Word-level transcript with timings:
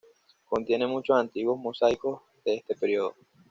Contiene 0.45 0.87
muchos 0.87 1.15
antiguos 1.15 1.59
mosaicos 1.59 2.21
de 2.43 2.55
este 2.55 2.73
periodo. 2.73 3.15